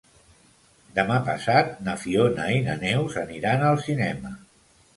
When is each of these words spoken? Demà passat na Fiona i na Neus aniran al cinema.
Demà 0.99 1.17
passat 1.27 1.69
na 1.89 1.95
Fiona 2.05 2.49
i 2.55 2.63
na 2.71 2.77
Neus 2.87 3.21
aniran 3.27 3.69
al 3.71 3.81
cinema. 3.87 4.37